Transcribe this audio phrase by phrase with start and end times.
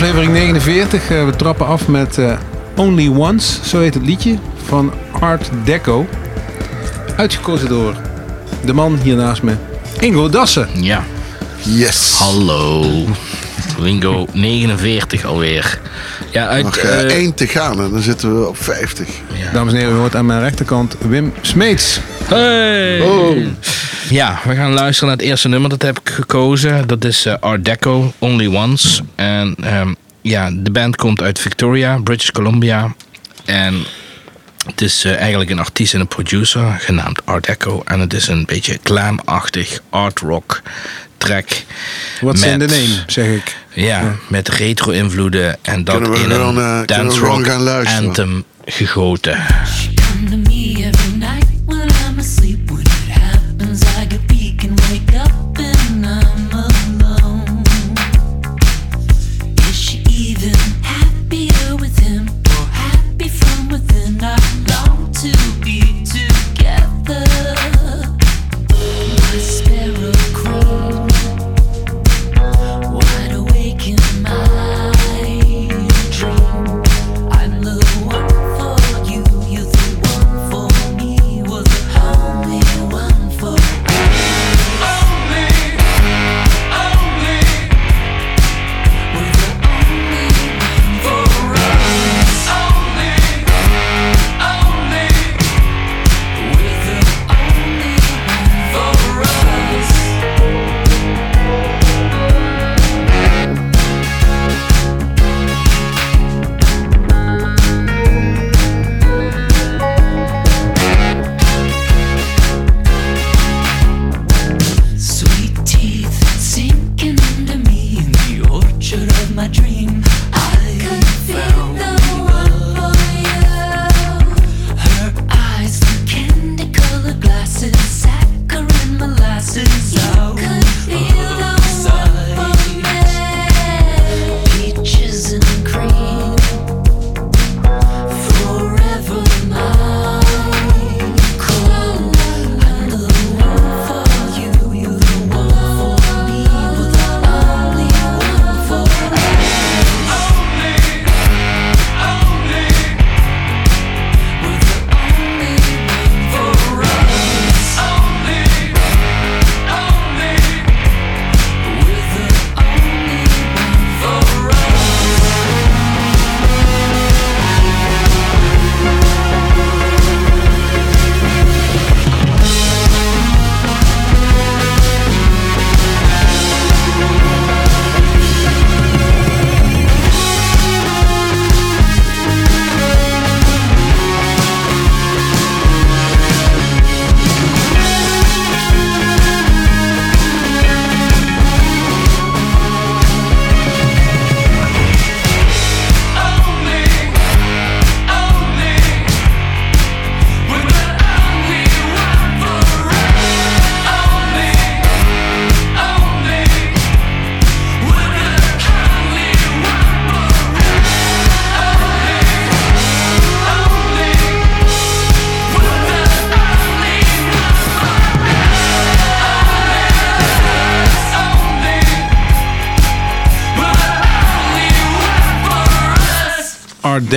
[0.00, 1.10] Aflevering 49.
[1.10, 2.32] eh, we trappen af met eh,
[2.76, 6.06] Only Once, zo heet het liedje, van Art Deco.
[7.16, 7.94] Uitgekozen door
[8.64, 9.52] de man hier naast me,
[9.98, 10.68] Ingo Dassen.
[10.74, 11.04] Ja,
[11.62, 12.14] Yes.
[12.18, 12.84] hallo.
[13.78, 15.80] Wingo 49 alweer.
[16.30, 16.64] Ja, uit...
[16.64, 19.08] Nog eh, één te gaan en dan zitten we op 50.
[19.32, 19.52] ja.
[19.52, 22.00] Dames en heren, u hoort aan mijn rechterkant Wim Smeets.
[22.24, 23.00] Hey!
[23.00, 23.36] Oh.
[24.10, 26.86] Ja, we gaan luisteren naar het eerste nummer dat heb ik gekozen.
[26.86, 29.02] Dat is eh, Art Deco, Only Once.
[29.14, 32.94] En ehm, ja, de band komt uit Victoria, British Columbia.
[33.44, 33.74] En
[34.66, 37.82] het is eh, eigenlijk een artiest en een producer genaamd Art Deco.
[37.84, 40.62] En het is een beetje glam-achtig art rock
[41.16, 41.48] track.
[42.20, 43.56] Wat in de name, zeg ik.
[43.72, 47.48] Ja, met retro-invloeden en dat in gewoon, een eh, dance rock
[47.84, 49.38] anthem gegoten.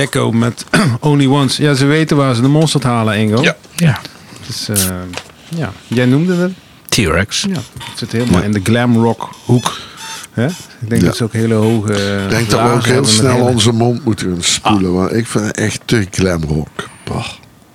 [0.04, 0.64] Deco met
[1.00, 1.62] Only Once.
[1.62, 3.42] Ja, ze weten waar ze de monster halen, Ingo.
[3.42, 3.56] Ja.
[3.74, 4.00] Ja.
[4.46, 4.76] Dus, eh,
[5.48, 5.72] ja.
[5.86, 6.52] Jij noemde het.
[6.88, 7.42] T-Rex.
[7.48, 9.78] Ja, het zit helemaal in de glam rock hoek.
[10.32, 10.46] Hè?
[10.46, 10.54] Ik
[10.88, 11.06] denk Ja.
[11.06, 11.92] dat ze ook hele hoge.
[12.24, 14.92] Ik denk dat we ook heel snel onze mond moeten gaan spoelen.
[14.94, 16.68] Want ik vind het echt te glamrock.
[17.04, 17.26] Bah.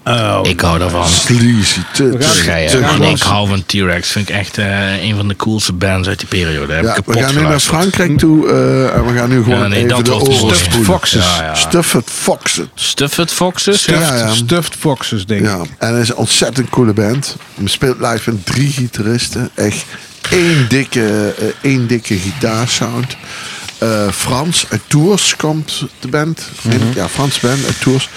[0.06, 1.08] Oh, Ik hou daarvan.
[1.08, 4.10] Sleazy, En ik hou van T-Rex.
[4.10, 6.74] Vind ik echt eh, een van de coolste bands uit die periode.
[6.74, 7.60] Heb Ja, ik we kapot gaan nu naar.
[7.60, 10.86] Frankrijk toe eh, en we gaan nu gewoon Ja, nee, even dat de Stuffed spoelen.
[10.86, 11.24] Foxes.
[11.26, 11.56] Ja, ja.
[11.56, 12.66] Stuffed Foxes.
[12.76, 13.82] Stuffed Foxes?
[13.82, 14.34] Stuffed, Ja, ja.
[14.34, 15.48] Stuffed Foxes, denk ik.
[15.48, 17.36] Ja, en het is een ontzettend coole band.
[17.56, 19.50] We speelt live met drie gitaristen.
[19.54, 19.86] Echt
[20.30, 23.18] één dikke, eh, één dikke gitaarsound.
[23.78, 26.50] Eh, Frans uit Tours komt de band.
[26.70, 26.82] in.
[26.96, 28.10] Ja, Frans band uit Tours.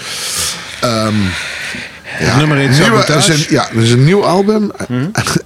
[0.83, 1.15] Ehm
[2.19, 3.33] ja, nummer heet nieuwe- Sabotage.
[3.33, 4.71] is een- Ja, dat is een nieuw album.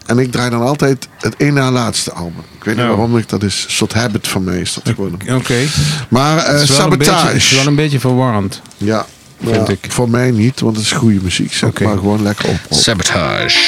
[0.06, 2.44] En ik draai dan altijd het één na laatste album.
[2.58, 2.90] Ik weet niet Oh.
[2.90, 3.64] waarom ik dat is.
[3.68, 5.36] Een soort habit van mij is dat geworden.
[5.36, 5.56] Oké.
[6.10, 7.34] Maar eh, Het is wel een beetje- Sabotage.
[7.34, 8.62] Het is wel een beetje verwarrend.
[8.78, 9.06] Ja,
[9.44, 9.86] Vind ja, ik.
[9.92, 11.54] voor mij niet, want het is goede muziek.
[11.54, 11.84] Zeg Oké.
[11.84, 12.58] maar gewoon lekker op.
[12.70, 13.60] Sabotage.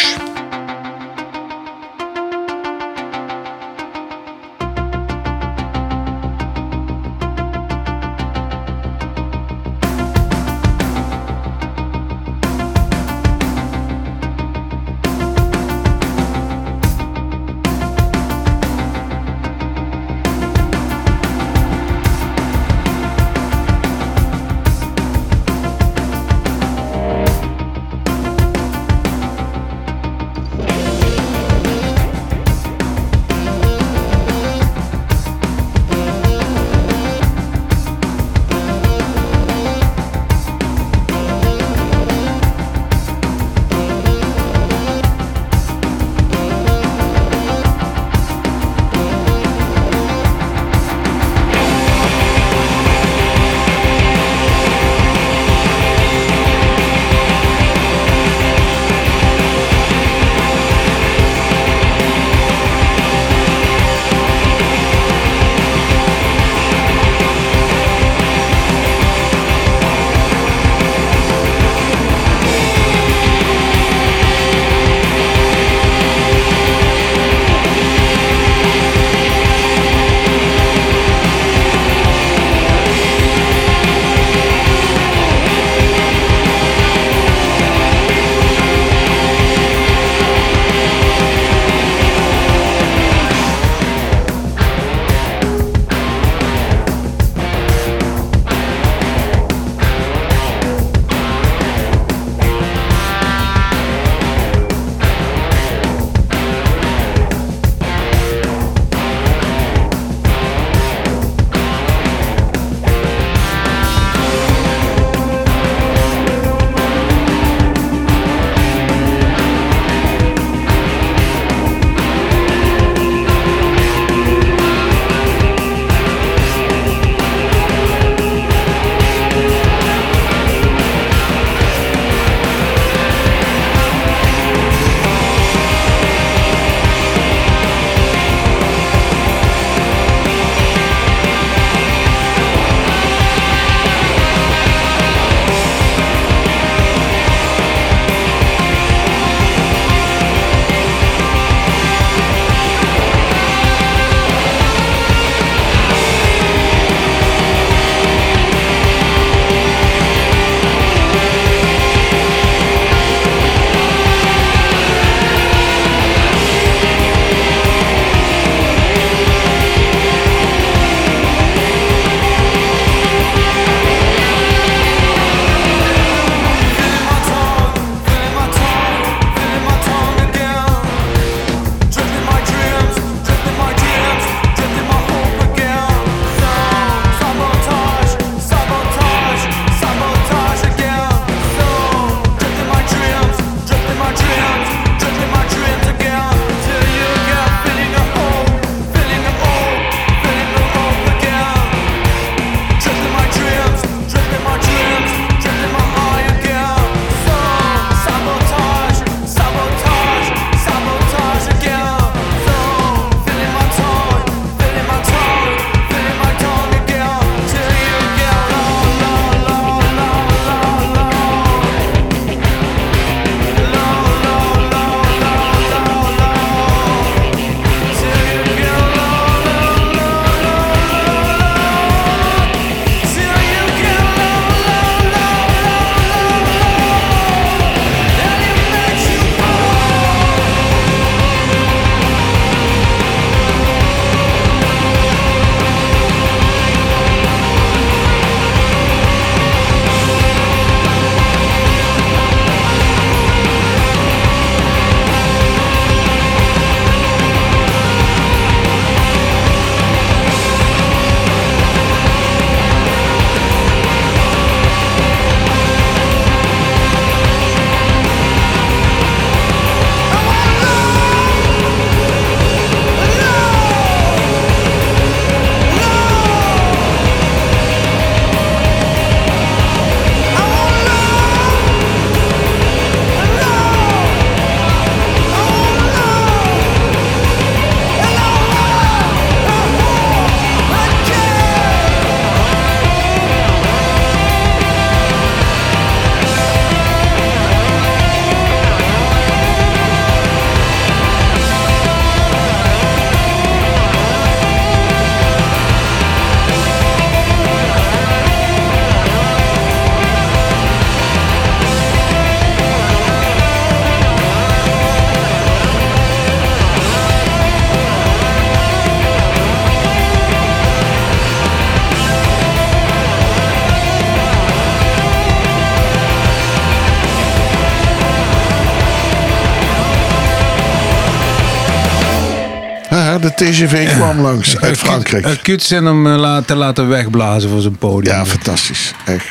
[333.39, 335.25] TGV kwam langs uit Frankrijk.
[335.25, 338.15] Het cute zijn om eh, te laten wegblazen voor zijn podium.
[338.15, 338.93] Ja, fantastisch.
[339.05, 339.27] Echt.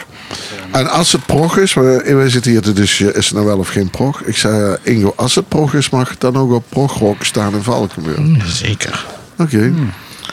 [0.73, 3.59] En als het prog is, we, we zitten hier te dus is het nou wel
[3.59, 4.23] of geen prog?
[4.23, 7.55] Ik zei, eh, Ingo, als het prog is, mag het dan ook op progrock staan
[7.55, 8.47] in Valkenburg.
[8.47, 9.05] Zeker.
[9.39, 9.73] Oké.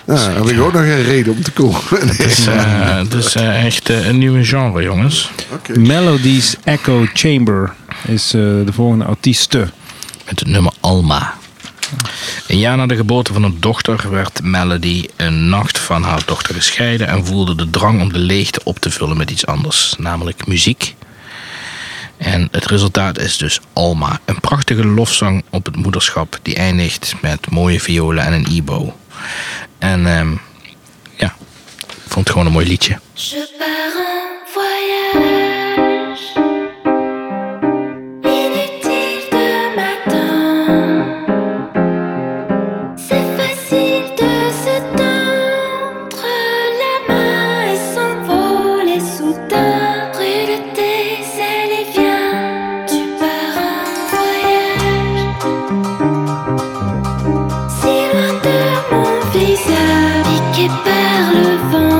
[0.05, 1.79] Ja, dan heb ik ook nog een reden om te komen.
[1.89, 5.31] Het is, eh, het is echt een nieuwe genre, jongens.
[5.73, 7.73] Melodies Echo Chamber
[8.07, 9.67] is de volgende artieste.
[10.25, 11.33] Met het nummer Alma.
[12.47, 16.55] Een jaar na de geboorte van haar dochter werd Melody een nacht van haar dochter
[16.55, 20.47] gescheiden en voelde de drang om de leegte op te vullen met iets anders, namelijk
[20.47, 20.95] muziek.
[22.17, 27.49] En het resultaat is dus Alma, een prachtige lofzang op het moederschap die eindigt met
[27.49, 28.89] mooie violen en een e-bow.
[29.77, 30.31] En ehm,
[31.15, 31.35] ja,
[31.87, 32.99] ik vond het gewoon een mooi liedje.
[33.13, 33.55] Je
[60.55, 61.94] piqué par le vent,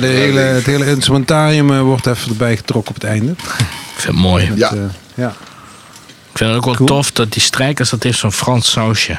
[0.00, 3.30] Ja, de hele, het hele instrumentarium eh, wordt even erbij getrokken op het einde.
[3.96, 4.52] Ik vind het mooi.
[4.54, 4.70] Ja.
[4.72, 4.78] Eh,
[5.14, 5.28] ja.
[6.32, 6.88] Ik vind het ook wel Cool.
[6.88, 9.18] tof dat die strijkers, dat heeft zo'n Frans sausje.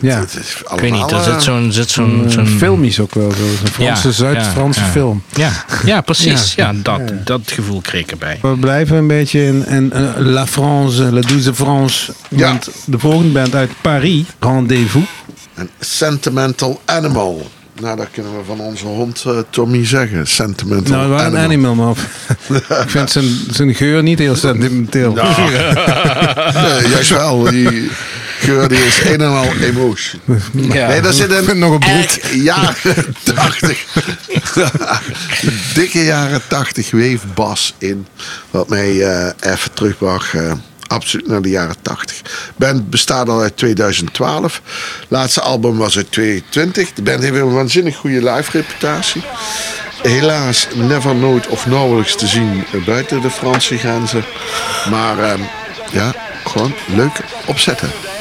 [0.00, 0.18] ja.
[0.20, 1.72] Het is Ik weet niet, er zit zo'n...
[1.72, 3.42] Zit zo'n Een zo'n filmisch ook wel zo.
[3.64, 4.92] Een Franse, Ja, Zuid-Franse ja, ja.
[4.92, 5.22] film.
[5.34, 5.50] Ja,
[5.84, 6.54] ja precies.
[6.54, 6.70] Ja.
[6.70, 7.14] Ja, dat, Ja.
[7.24, 8.38] dat gevoel kreeg ik erbij.
[8.42, 12.12] We blijven een beetje in, in eh, La France, La Douce France.
[12.28, 12.46] Ja.
[12.48, 15.04] Want de volgende band uit Paris, Rendezvous.
[15.54, 17.50] Een sentimental animal.
[17.80, 20.26] Nou, dat kunnen we van onze hond eh, Tommy zeggen.
[20.26, 21.94] Sentimental Nou, wel een animal, maar
[22.82, 25.12] ik vind zijn, zijn geur niet heel sentimenteel.
[26.54, 27.42] Nee, juist wel.
[27.42, 27.90] Die
[28.40, 30.20] geur die is een en al emotie.
[30.52, 30.88] Ja.
[30.88, 33.84] Nee, daar zit een Nog een echt jaren 80.
[35.74, 38.06] dikke jaren 80 weefbas in.
[38.50, 40.34] Wat mij eh, even terugbracht.
[40.34, 40.52] eh,
[40.92, 42.22] absoluut naar de jaren 80.
[42.56, 44.62] band bestaat al uit 2012.
[45.08, 46.92] Laatste album was uit 2020.
[46.92, 49.22] De band heeft een waanzinnig goede live reputatie.
[50.02, 54.24] Helaas never, nooit of nauwelijks te zien eh, buiten de Franse grenzen.
[54.90, 55.40] Maar ehm,
[55.92, 58.11] ja, gewoon leuk opzetten.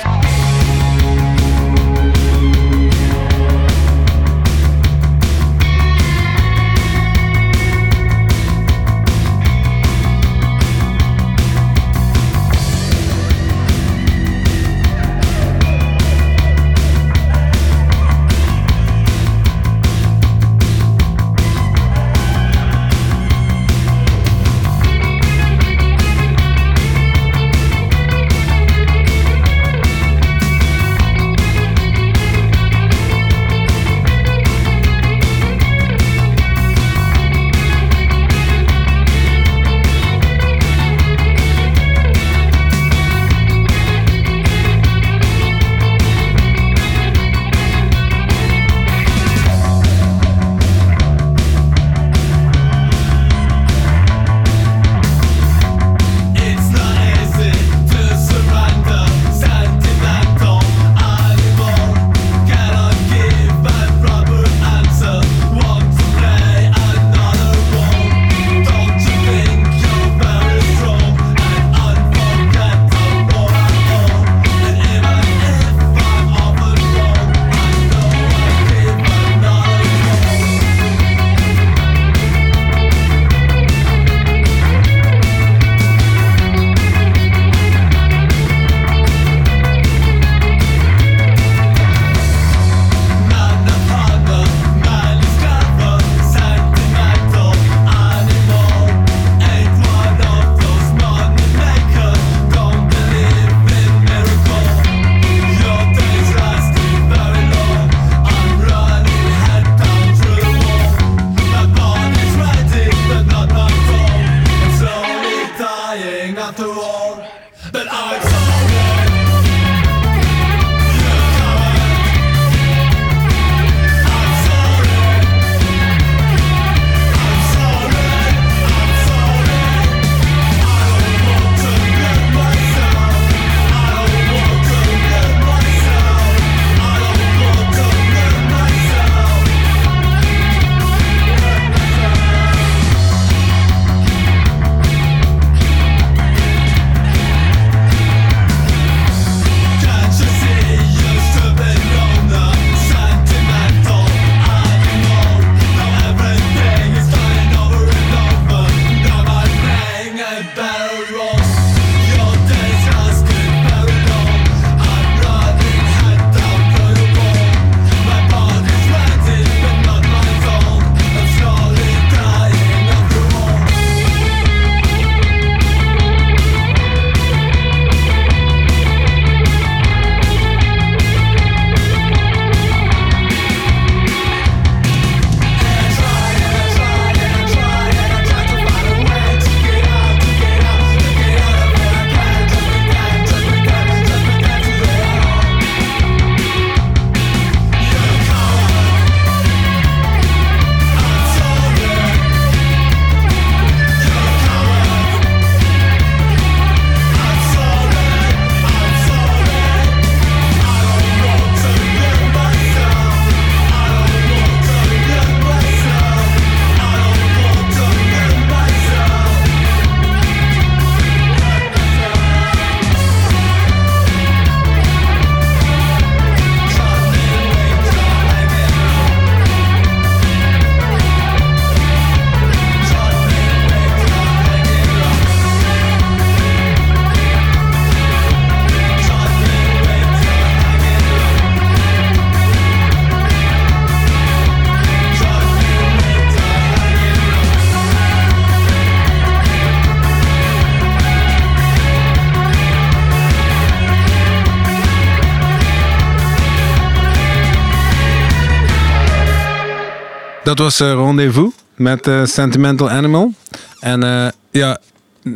[260.44, 263.34] Dat was eh, Rendezvous met eh, Sentimental Animal.
[263.80, 264.80] En eh, ja,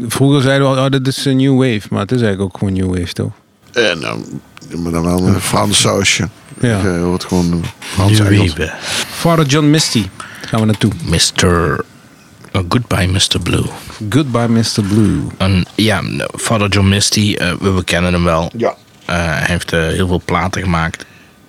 [0.07, 1.87] vroeger zeiden we al, oh, dit is een new wave.
[1.89, 3.31] Maar het is eigenlijk ook gewoon new wave, toch?
[3.73, 4.41] En dan,
[4.75, 6.29] maar dan wel een Frans sausje.
[6.59, 6.79] Ja.
[6.81, 8.37] Je hoort gewoon Frans Engels.
[8.37, 8.73] Lieve.
[9.09, 10.07] Father John Misty
[10.45, 10.91] gaan we naartoe.
[11.03, 11.83] Mr.
[12.53, 13.39] oh, goodbye, Mr.
[13.43, 13.65] Blue.
[14.09, 14.83] Goodbye Mr.
[14.87, 15.21] Blue.
[15.37, 16.03] En, ja,
[16.37, 18.51] Father John Misty, we, we kennen hem wel.
[18.57, 18.75] Ja.
[19.05, 21.05] Eh, hij heeft eh, heel veel platen gemaakt.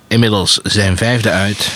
[0.09, 1.71] Inmiddels zijn vijfde uit.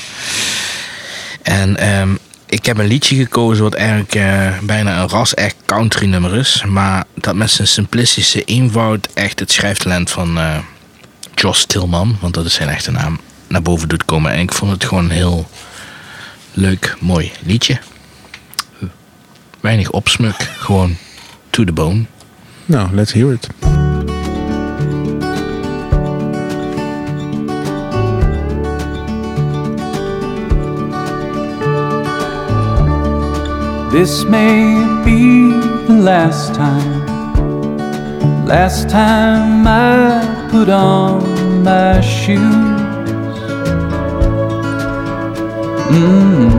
[1.43, 2.15] En ehm,
[2.47, 6.65] ik heb een liedje gekozen wat eigenlijk eh, bijna een ras-echt country nummer is.
[6.69, 10.59] Maar dat met zijn simplistische eenvoud echt het schrijftalent van eh
[11.41, 14.33] Josh Tillman, want dat is zijn echte naam, naar boven doet komen.
[14.33, 15.49] En ik vond het gewoon een heel
[16.53, 17.79] leuk, mooi liedje.
[19.61, 20.97] Weinig opsmuk, gewoon
[21.51, 22.05] to the bone.
[22.67, 23.80] Nou, let's hear it.
[33.91, 35.51] This may be
[35.89, 37.05] the last time,
[38.47, 42.39] last time I put on my shoes.
[45.91, 46.51] Mm.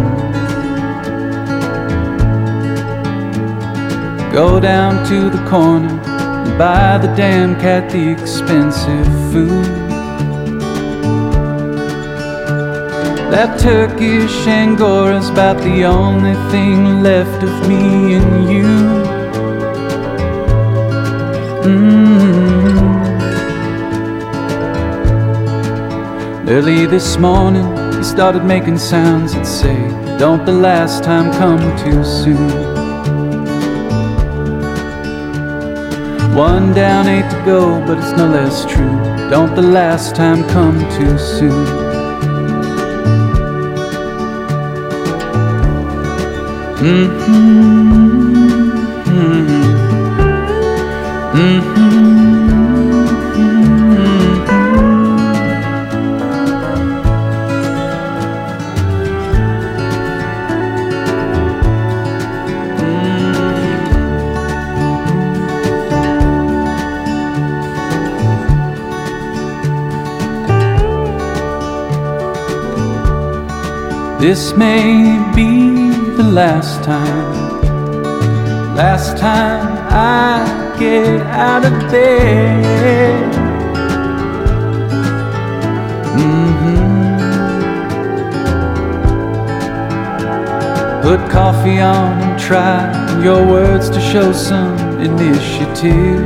[4.34, 9.81] Go down to the corner and buy the damn cat the expensive food.
[13.32, 18.66] That Turkish Angora's about the only thing left of me and you.
[21.64, 22.02] Mm.
[26.50, 27.66] Early this morning,
[27.96, 29.78] he started making sounds that say,
[30.20, 32.50] Don't the last time come too soon.
[36.36, 38.98] One down, eight to go, but it's no less true.
[39.30, 41.91] Don't the last time come too soon.
[74.22, 75.61] This may be
[76.32, 77.66] last time,
[78.74, 83.34] last time I get out of bed.
[86.16, 86.92] Mhm.
[91.02, 92.80] Put coffee on and try
[93.22, 96.24] your words to show some initiative.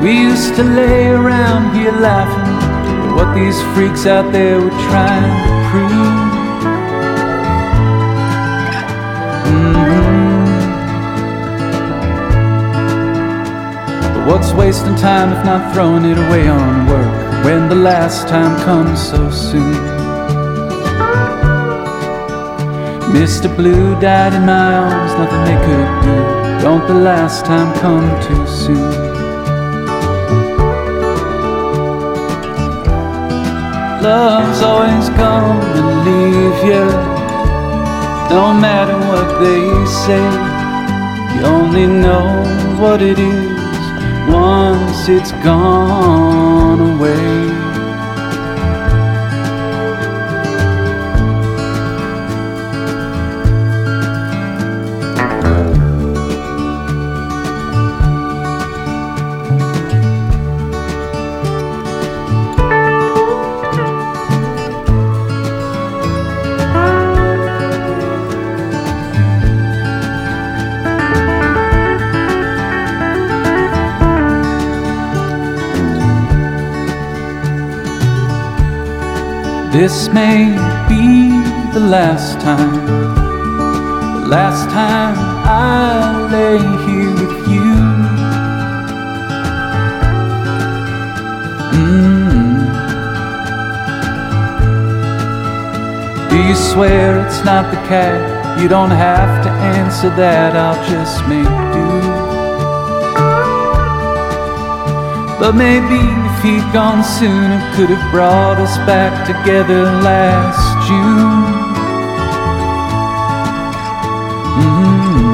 [0.00, 2.54] We used to lay around here laughing
[3.02, 6.19] at what these freaks out there were trying to prove.
[14.40, 18.98] What's wasting time if not throwing it away on work when the last time comes
[18.98, 19.74] so soon?
[23.12, 23.54] Mr.
[23.54, 26.16] Blue died in my arms, nothing they could do.
[26.62, 28.90] Don't the last time come too soon?
[34.02, 36.86] Love's always gonna leave you,
[38.34, 39.68] no matter what they
[40.06, 40.24] say.
[41.34, 42.26] You only know
[42.80, 43.49] what it is
[44.32, 47.59] once it's gone away.
[79.72, 80.50] This may
[80.88, 81.30] be
[81.72, 82.74] the last time,
[84.20, 85.14] the last time
[85.46, 87.70] I lay here with you.
[91.78, 92.70] Mm.
[96.30, 98.60] Do you swear it's not the cat?
[98.60, 101.90] You don't have to answer that, I'll just make do.
[105.38, 111.44] But maybe if he'd gone sooner, could have brought us back together last June.
[114.56, 115.26] Mm-hmm.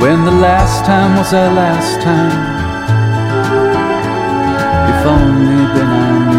[0.00, 2.30] When the last time was our last time,
[4.88, 6.30] if only then I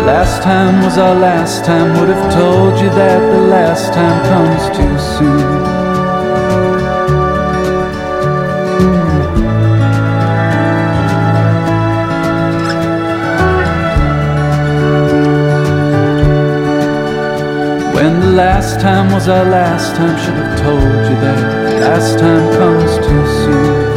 [0.00, 0.06] knew.
[0.06, 4.64] Last time was our last time, would have told you that the last time comes
[4.74, 5.75] too soon.
[18.86, 23.96] Time was our last time, should have told you that last time comes too soon.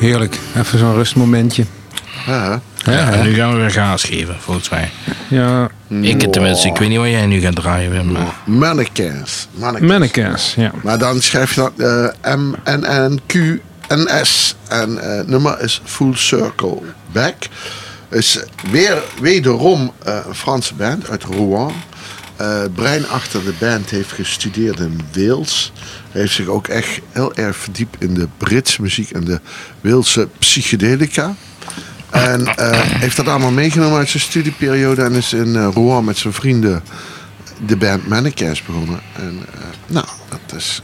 [0.00, 0.38] Heerlijk.
[0.56, 1.64] Even zo'n rustmomentje.
[2.26, 2.60] Ja,
[2.92, 4.90] Ja, en nu gaan we weer gas geven, volgens mij.
[5.28, 8.12] Ja, Ik tenminste, ik weet niet wat jij nu gaat draaien, Wim.
[8.12, 8.34] Maar...
[8.44, 9.48] mannequins.
[9.54, 9.92] mannequins.
[9.92, 10.54] mannequins.
[10.54, 10.72] Ja.
[10.82, 11.72] Maar dan schrijf je dat
[12.22, 13.34] eh, M, N, N, Q,
[13.88, 14.56] N, S.
[14.68, 16.78] En eh, het nummer is Full Circle
[17.12, 17.34] Back.
[18.10, 18.38] Is
[18.70, 21.72] weer, wederom eh, een Franse band uit Rouen.
[22.36, 25.72] Eh, het brein achter de band heeft gestudeerd in Wales.
[26.10, 29.40] Hij heeft zich ook echt heel erg verdiept in de Britse muziek en de
[29.80, 31.34] Walese psychedelica.
[32.24, 36.18] En eh, heeft dat allemaal meegenomen uit zijn studieperiode en is in eh, Rouen met
[36.18, 36.82] zijn vrienden
[37.66, 39.00] de band Mannequins begonnen.
[39.12, 40.82] En eh, nou, dat is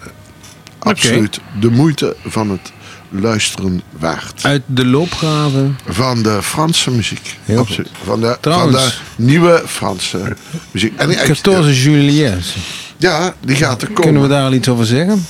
[0.79, 2.73] absoluut de moeite van het
[3.09, 4.45] luisteren waard.
[4.45, 5.79] Uit de loopgraven.
[5.89, 7.37] Van de Franse muziek.
[7.45, 7.91] Heel Absoluut.
[8.05, 10.37] Van de, van de nieuwe Franse
[10.71, 10.93] muziek.
[10.97, 12.55] En ik- 14 juillet.
[12.97, 14.03] ja, die gaat er komen.
[14.03, 15.27] Kunnen we daar al iets over zeggen?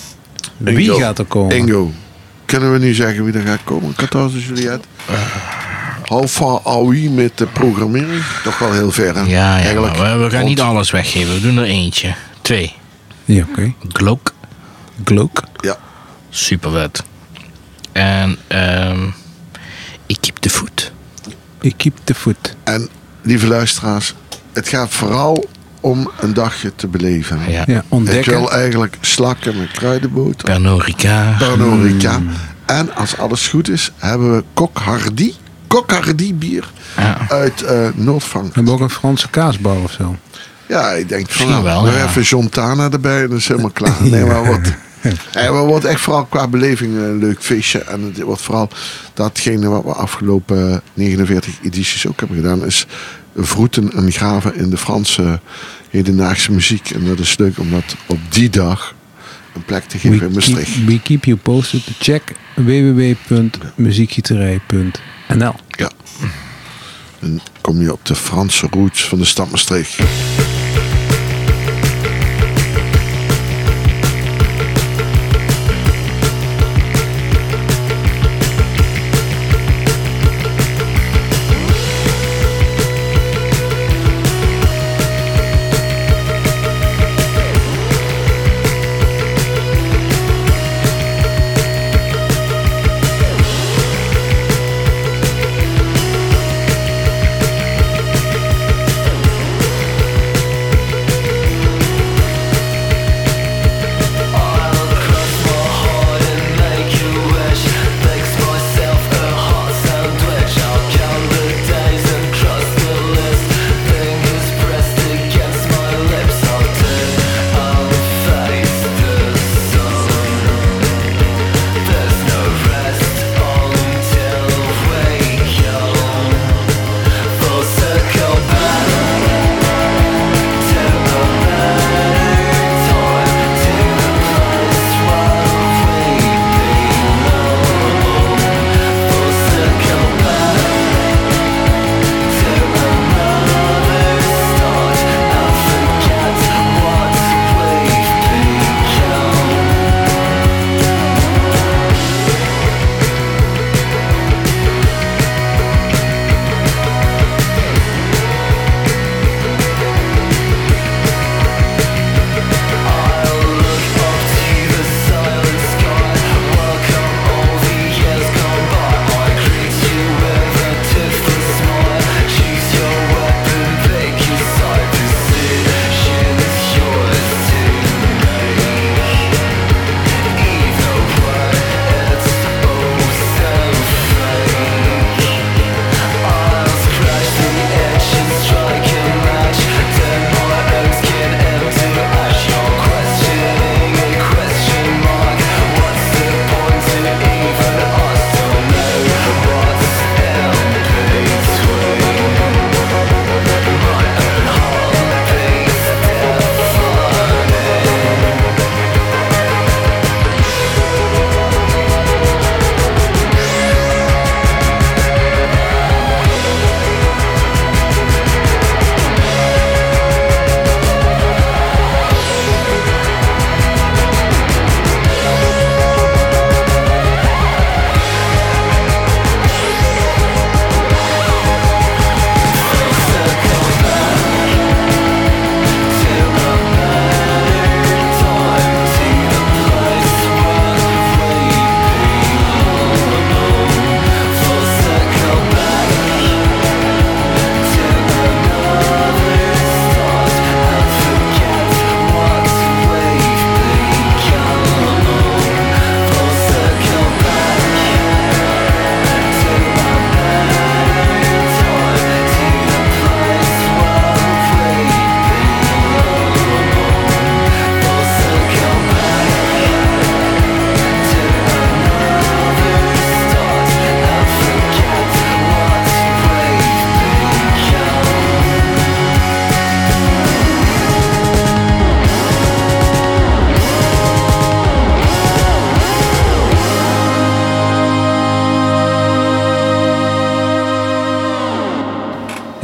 [0.56, 0.98] Wie Ingo.
[0.98, 1.56] gaat er komen?
[1.56, 1.92] Ingo.
[2.44, 3.94] Kunnen we nu zeggen wie er gaat komen?
[3.96, 4.80] 14 Juliet.
[6.12, 8.22] How far are we met de programmering?
[8.42, 9.20] Toch wel heel ver, hè?
[9.20, 11.34] Ja, ja Eigenlijk we, we gaan niet alles weggeven.
[11.34, 12.14] We doen er eentje.
[12.42, 12.74] Twee.
[13.24, 13.72] Ja, oké.
[13.88, 14.34] Glock.
[15.04, 15.42] Glook.
[15.60, 15.76] Ja.
[16.28, 17.02] Super vet.
[17.92, 19.08] En ehm
[20.06, 20.92] ik keep the foot.
[21.60, 22.56] Ik keep the foot.
[22.64, 22.88] En
[23.22, 24.14] lieve luisteraars,
[24.52, 25.44] het gaat vooral
[25.80, 27.38] om een dagje te beleven.
[27.48, 27.64] Ja.
[27.66, 28.32] Ja, Ik ontdekken.
[28.32, 30.44] wil eigenlijk slakken met kruidenboter.
[30.44, 31.38] Pernod Ricard.
[31.38, 32.16] Pernod Ricard.
[32.16, 32.30] Hmm.
[32.66, 35.32] En als alles goed is, hebben we Kok Hardy.
[35.72, 37.16] Kok Hardy bier Ja.
[37.28, 38.54] uit eh Noord-Frankrijk.
[38.54, 40.16] Hebben we ook een Franse kaasbar of zo?
[40.68, 42.04] Ja, ik denk van Misschien nou, wel, ja.
[42.08, 43.96] even Jontana erbij en dan is het helemaal klaar.
[44.10, 44.60] Nee, maar wat,
[45.32, 47.78] en wat wordt echt vooral qua beleving een leuk feestje.
[47.78, 48.68] En het wordt vooral
[49.14, 52.86] datgene wat we afgelopen 49 edities ook hebben gedaan, is
[53.36, 55.40] vroeten en graven in de Franse
[55.90, 56.90] hedendaagse muziek.
[56.90, 58.94] En dat is leuk om dat op die dag
[59.54, 60.72] een plek te geven in We Maastricht.
[60.72, 61.82] keep, we keep you posted.
[61.98, 62.22] Check
[62.54, 64.90] www.muziekgieterij.nl
[65.68, 65.90] Ja.
[67.20, 69.98] Dan kom je op de Franse roots van de stad Maastricht.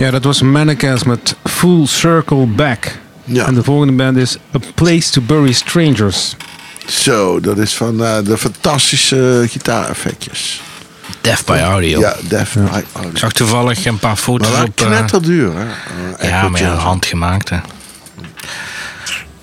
[0.09, 2.99] Ja, dat was Mannequins met Full Circle Back.
[3.25, 3.47] Ja.
[3.47, 6.37] En de volgende band is A Place to Bury Strangers.
[6.87, 10.63] Zo, dat is van eh, de fantastische gitaareffectjes.
[11.21, 12.01] Death by Audio.
[12.01, 12.55] Ja, Def.
[12.55, 12.77] Ja.
[12.77, 14.81] Ik zag toevallig een paar Maar foto's wel op...
[14.81, 15.67] eh, knetterduur, hè?
[16.19, 17.57] Eh, ja, maar ja, handgemaakt, hè.
[17.57, 17.63] Ik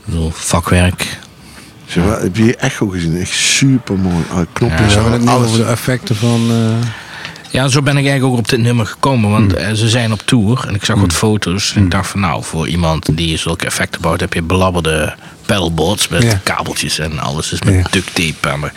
[0.06, 1.18] bedoel, vakwerk.
[1.86, 3.18] Zeg maar, heb je hier Echo gezien?
[3.20, 4.24] Echt super mooi.
[4.54, 5.48] knopjes, We hebben het nu alles.
[5.48, 6.52] over de effecten van...
[7.56, 9.30] Ja, zo ben ik eigenlijk ook op dit nummer gekomen.
[9.32, 9.62] Want Hmm.
[9.62, 11.74] eh, ze zijn op tour en ik zag wat foto's.
[11.76, 14.20] En ik dacht van nou, voor iemand die zulke effecten bouwt...
[14.20, 15.16] heb je belabberde
[15.46, 16.40] pedalboards met Ja.
[16.44, 17.82] kabeltjes en alles is met Ja.
[17.92, 18.50] duct tape.
[18.54, 18.60] aan.
[18.60, 18.74] Maar,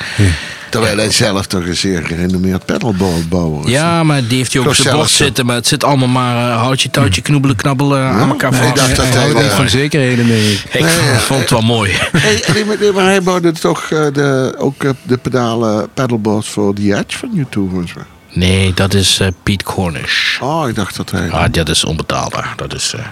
[0.71, 3.71] Terwijl hij zelf toch een zeer gerenommeerd pedalboard bouwer is.
[3.71, 5.07] ja, maar die heeft hij ook op zijn hè?
[5.07, 5.47] zitten.
[5.47, 8.71] Maar het zit allemaal maar eh, houtje, touwtje, knoebelen, knabbelen aan elkaar Nee, vast.
[8.71, 10.85] ik dacht dat hij hij van zekerheden, denk ik.
[11.19, 11.93] Vond het wel mooi.
[12.13, 12.43] Hey,
[12.81, 17.31] nee, maar, hij bouwde toch eh, de, ook de pedalen, pedalboards voor The Edge van
[17.33, 18.01] YouTube en zo.
[18.33, 20.41] Nee, dat is eh Pete Cornish.
[20.41, 21.31] Oh, ik dacht dat hij...
[21.31, 22.53] Ah, dat is onbetaalbaar.
[22.57, 22.95] Dat is.
[22.95, 23.07] eh.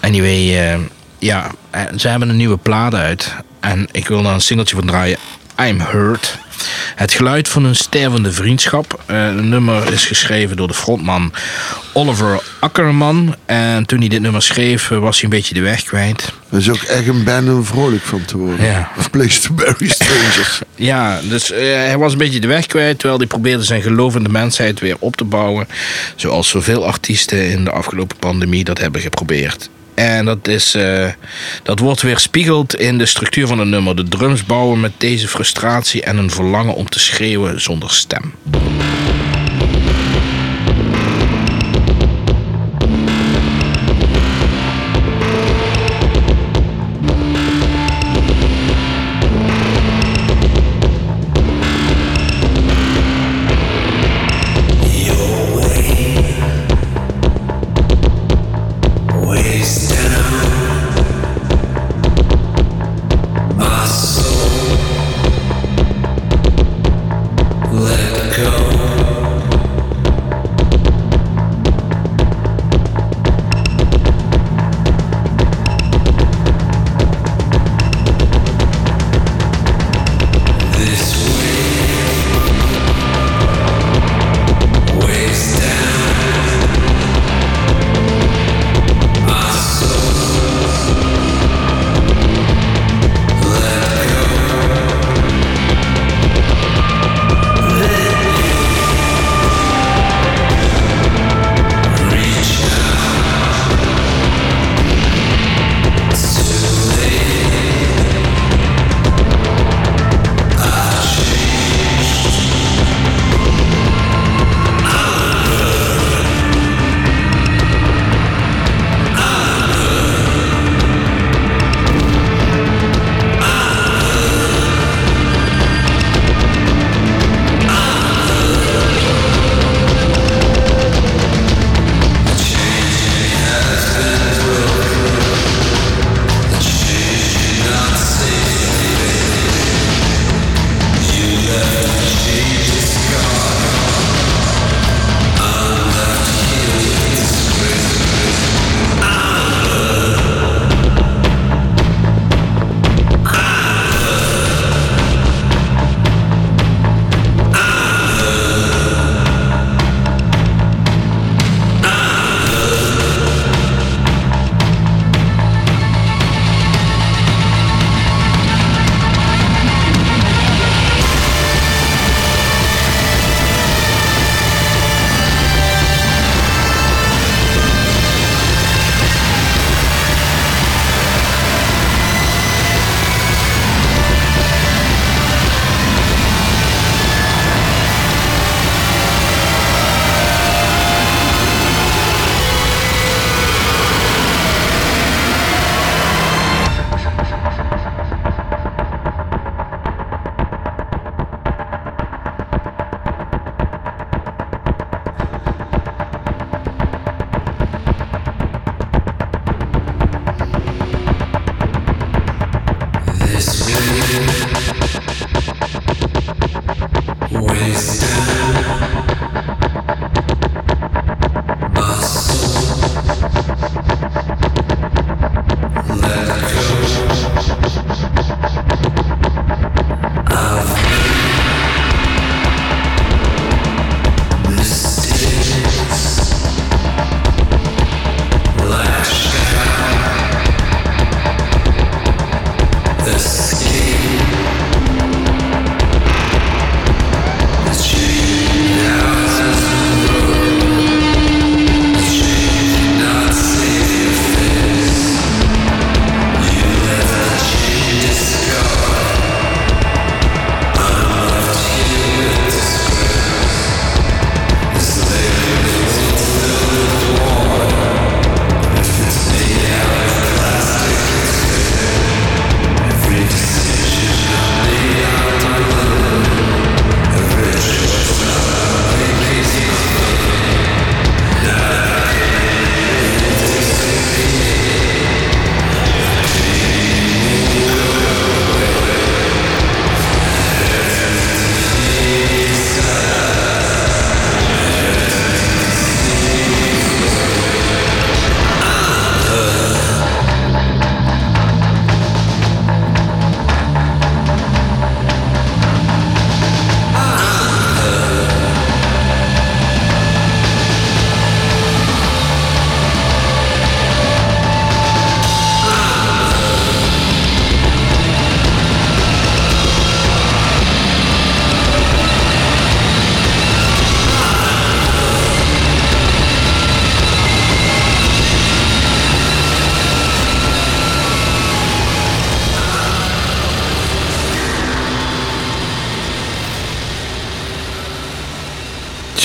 [0.00, 0.78] Anyway, eh,
[1.18, 1.50] ja,
[1.96, 3.34] ze hebben een nieuwe plaat uit.
[3.60, 5.18] En ik wil daar een singeltje van draaien.
[5.60, 6.38] I'm Hurt.
[6.94, 9.00] Het geluid van een stervende vriendschap.
[9.06, 11.32] Eh het nummer is geschreven door de frontman
[11.92, 13.34] Oliver Ackerman.
[13.46, 16.32] En toen hij dit nummer schreef, eh, was hij een beetje de weg kwijt.
[16.48, 18.66] Dat is ook echt een band om vrolijk van te worden.
[18.66, 18.90] Ja.
[18.98, 20.60] Of Place to Bury Strangers.
[20.74, 22.98] Ja, dus eh, hij was een beetje de weg kwijt.
[22.98, 25.68] Terwijl hij probeerde zijn geloof in de mensheid weer op te bouwen.
[26.16, 29.70] Zoals zoveel artiesten in de afgelopen pandemie dat hebben geprobeerd.
[29.96, 31.08] En dat, is, eh,
[31.62, 33.96] dat wordt weer spiegeld in de structuur van het nummer.
[33.96, 38.34] De drums bouwen met deze frustratie en een verlangen om te schreeuwen zonder stem.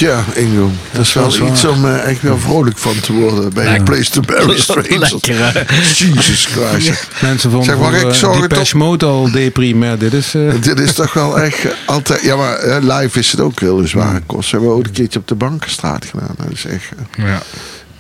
[0.01, 0.71] Ja, Ingo.
[0.91, 1.71] Dat is wel iets waar.
[1.71, 3.83] om eh, echt wel vrolijk van te worden bij een.
[3.83, 5.15] Place to Bury Strangers.
[5.97, 7.07] Jesus Christ.
[7.21, 9.31] Mensen vonden Zeg, ik uh, zorgen Depeche Mode al
[9.75, 10.33] maar dit is...
[10.35, 12.21] eh, Dit is toch wel echt eh, altijd...
[12.21, 14.51] Ja, maar eh, live is het ook heel zware kost.
[14.51, 16.35] We hebben ook een keertje op de Bankenstraat gedaan.
[16.37, 16.89] Dat is echt...
[17.17, 17.41] eh, Ja.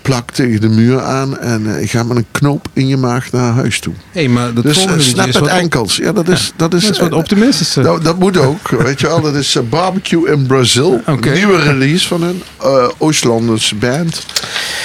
[0.01, 3.53] Plak tegen de muur aan en eh, gaat met een knoop in je maag naar
[3.53, 3.93] huis toe.
[4.11, 5.95] hey, maar dat Dus eh, snap is het enkels.
[5.95, 7.83] Ja, dat is, dat is, dat is wat eh, optimistischer.
[7.83, 9.21] dat, dat moet ook, weet je wel.
[9.21, 11.01] Dat is Barbecue in Brazil.
[11.05, 12.43] Een nieuwe release van hun.
[12.61, 14.25] eh Oost-Londense band.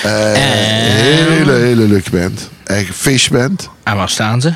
[0.02, 2.48] Eh, hele, hele leuke band.
[2.64, 3.68] Eigen feestband.
[3.82, 4.52] En waar staan ze?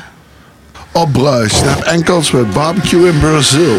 [0.91, 1.57] Op Bruis.
[1.57, 3.77] Snap enkels met Barbecue in Brazil.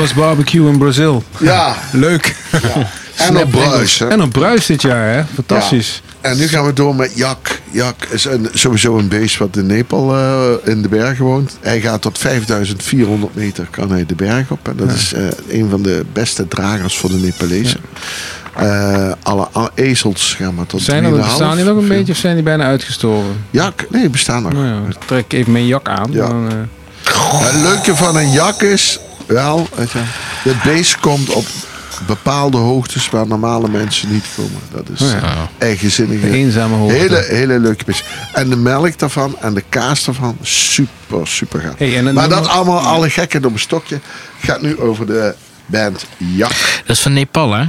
[0.00, 1.22] Was barbecue in Brazil.
[1.38, 2.34] Ja, Leuk.
[3.16, 3.98] en op Bruis.
[3.98, 4.08] hè.
[4.08, 5.22] En op Bruis dit jaar, hè?
[5.34, 6.02] Fantastisch.
[6.20, 7.60] En nu gaan we door met Jak.
[7.70, 11.56] Jak is een, sowieso een beest wat in Nepal eh, in de bergen woont.
[11.60, 14.68] Hij gaat tot 5400 meter kan hij de berg op.
[14.68, 17.80] En dat is eh, een van de beste dragers voor de Nepalezen.
[18.56, 22.12] Eh, alle a- ezels gaan maar tot Zijn er, 3,5 bestaan die nog een beetje
[22.12, 23.44] of zijn die bijna uitgestorven?
[23.50, 23.86] Jak?
[23.90, 24.52] Nee, bestaan nog.
[24.52, 26.10] Nou ja, trek even mijn jak aan.
[26.10, 26.50] Dan,
[27.34, 29.00] Het leuke van een jak is
[29.30, 29.98] wel, weet je,
[30.48, 31.44] het beest komt op
[32.06, 34.60] bepaalde hoogtes waar normale mensen niet komen.
[34.72, 35.48] Dat is Oh ja.
[35.58, 36.26] eigenzinnige.
[36.26, 36.96] Een eenzame hoogte.
[36.96, 38.04] Hele, hele leuke beest.
[38.32, 41.74] En de melk daarvan en de kaas daarvan, super, super gaaf.
[41.78, 44.00] Hey, maar dat nummer- allemaal, alle gekken op een stokje,
[44.40, 45.34] gaat nu over de
[45.66, 46.82] band Jak.
[46.86, 47.64] Dat is van Nepal, hè?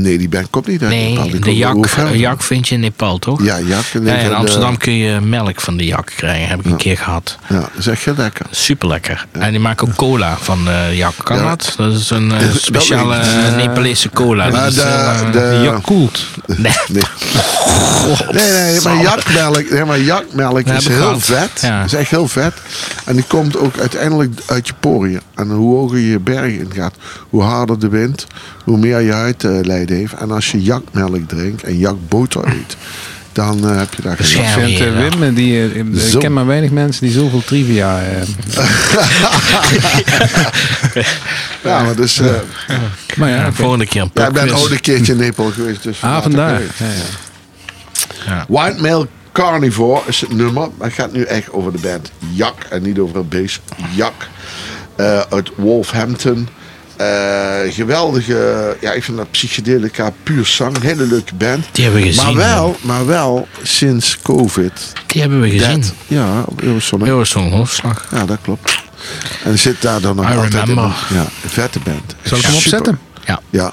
[0.00, 1.30] Nee, die band komt niet uit Nee, Nepal.
[1.30, 3.42] Die de jak, jak vind je in Nepal, toch?
[3.42, 3.84] Ja, jak.
[3.92, 6.48] Ja, in de- Amsterdam kun je melk van de jak krijgen.
[6.48, 7.38] Heb ik een keer gehad.
[7.48, 8.46] Ja, dat is echt heel lekker.
[8.50, 9.26] Super lekker.
[9.32, 11.14] En die maken ook cola van de jak.
[11.24, 11.74] Kan dat?
[11.76, 14.48] Dat is een eh, speciale eh, Nepalese cola.
[14.50, 16.26] Maar Dat is, de, eh, de, Yakult.
[16.46, 16.72] nee.
[16.88, 17.02] Nee.
[18.32, 21.22] Nee, nee, maar jakmelk, nee, maar jakmelk is heel gehad.
[21.22, 21.70] vet.
[21.84, 22.54] Is echt heel vet.
[23.04, 25.20] En die komt ook uiteindelijk uit je poriën.
[25.34, 26.94] En hoe hoger je bergen in gaat,
[27.30, 28.26] hoe harder de wind,
[28.64, 29.12] hoe meer je
[29.90, 30.12] heeft.
[30.12, 32.76] En als je jakmelk drinkt en jakboter eet,
[33.32, 35.18] dan eh, heb je daar geen last Ik vind eh.
[35.18, 36.18] Wim, die, ik Zo.
[36.18, 38.22] ken maar weinig mensen die zoveel trivia eh,
[41.64, 42.30] Ja, maar dus, eh,
[43.16, 45.82] Maar ja, volgende keer een ja, ik ben ook een keertje in Nepal geweest.
[45.82, 46.70] Dus Ah, vandaar ik.
[46.76, 46.86] Ja,
[48.26, 48.44] ja.
[48.48, 50.68] White Male Carnivore is het nummer.
[50.78, 52.54] Maar het gaat nu echt over de band Jak.
[52.70, 53.60] En niet over het beest.
[53.94, 54.28] Jak.
[54.96, 56.48] Eh, uit Wolfhampton.
[56.96, 60.76] Eh, geweldige, ja, ik vind dat psychedelica puur zang.
[60.76, 61.64] Een hele leuke band.
[61.72, 62.24] Die hebben we gezien.
[62.24, 64.92] Maar wel, maar wel sinds COVID.
[65.06, 65.80] Die hebben we gezien.
[65.80, 65.92] Dead.
[66.06, 67.06] Ja, op Eurosonic.
[67.06, 68.06] Eurosong Hoofdslag.
[68.10, 68.78] Ja, dat klopt.
[69.44, 70.76] En zit daar dan nog I altijd in.
[70.78, 72.14] een- Ja, een vette band.
[72.22, 72.78] Zal ik hem Super.
[72.78, 72.98] opzetten?
[73.26, 73.40] Ja.
[73.50, 73.72] Ja.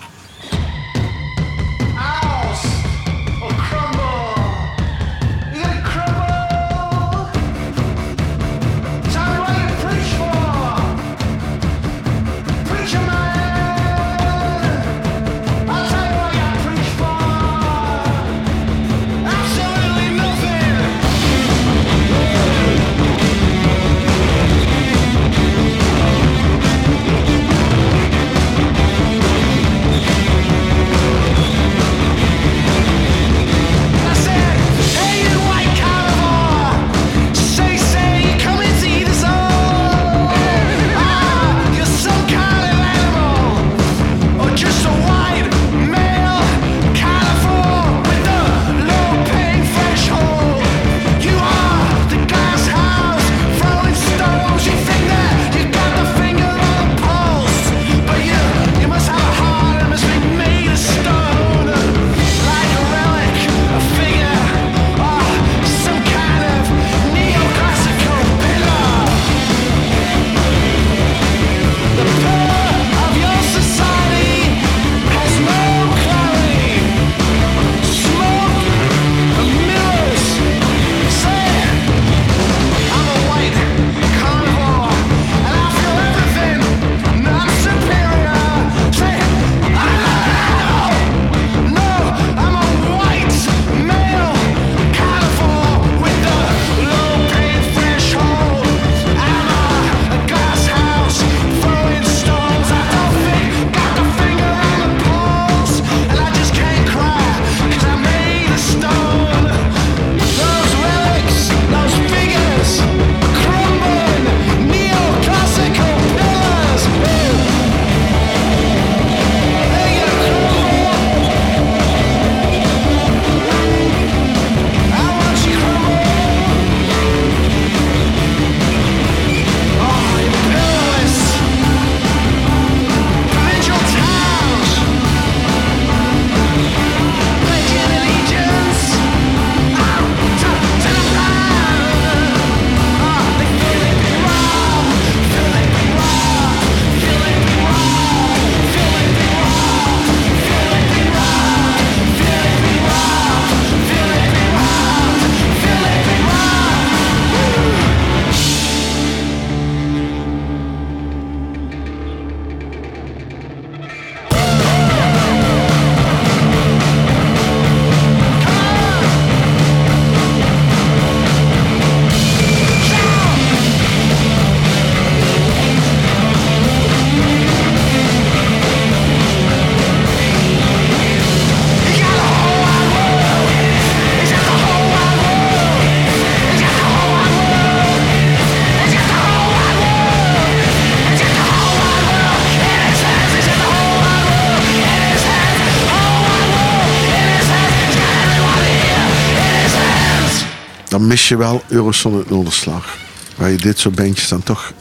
[201.32, 202.98] Je wel Eurosonic Noorderslag.
[203.36, 204.74] Waar je dit soort bandjes dan toch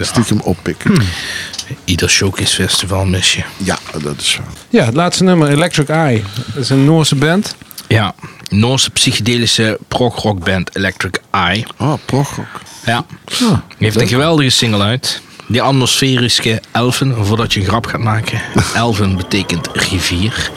[0.00, 0.84] stiekem oppikt.
[1.84, 3.42] Ieder showcase festival mis je.
[3.56, 4.46] Ja, dat is waar.
[4.68, 6.22] Ja, het laatste nummer, Electric Eye.
[6.54, 7.56] Dat is een Noorse band.
[7.88, 8.14] Ja.
[8.48, 11.66] Noorse psychedelische prog-rockband Electric Eye.
[11.78, 12.60] Oh, progrock.
[12.84, 13.06] Ja.
[13.78, 15.20] Heeft een geweldige single uit.
[15.48, 18.42] Die atmosferische elfen, voordat je een grap gaat maken.
[18.74, 20.50] Elfen betekent rivier.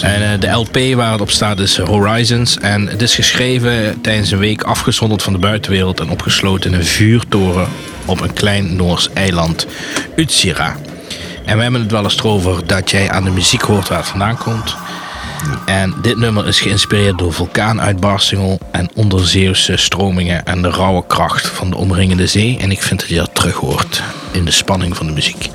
[0.00, 2.58] En eh, de LP waar het op staat is Horizons.
[2.58, 6.84] En het is geschreven tijdens een week afgezonderd van de buitenwereld en opgesloten in een
[6.84, 7.68] vuurtoren
[8.04, 9.66] op een klein Noors eiland,
[10.16, 10.76] Utsira.
[11.44, 14.06] En we hebben het wel eens erover dat jij aan de muziek hoort waar het
[14.06, 14.76] vandaan komt.
[15.64, 21.70] En dit nummer is geïnspireerd door vulkaanuitbarstingen en onderzeeuwse stromingen en de rauwe kracht van
[21.70, 22.58] de omringende zee.
[22.58, 25.50] En ik vind dat je dat terug hoort in de spanning van de muziek.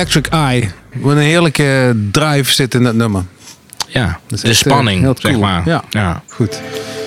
[0.00, 0.70] Electric Eye.
[0.94, 3.22] Wat een heerlijke drive zit in dat nummer.
[3.86, 5.42] Ja, Dat de echt, eh, spanning, heel zeg cool.
[5.44, 5.62] maar.
[5.64, 5.82] Ja.
[5.90, 6.22] ja.
[6.28, 6.60] Goed.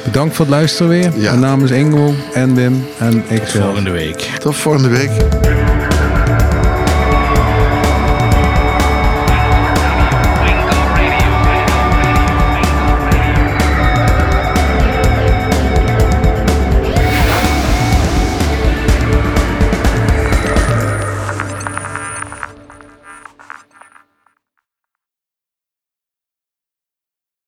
[0.04, 1.12] Bedankt voor het luisteren weer.
[1.16, 1.30] Ja.
[1.30, 3.64] Mijn naam is Ingo en Wim en ik zelf.
[3.66, 4.20] Volgende week.
[4.40, 5.12] Tot volgende week.